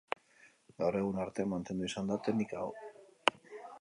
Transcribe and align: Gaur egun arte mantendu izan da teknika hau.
Gaur 0.79 0.97
egun 1.01 1.21
arte 1.25 1.45
mantendu 1.51 1.87
izan 1.91 2.09
da 2.13 2.19
teknika 2.29 2.65
hau. 2.65 2.73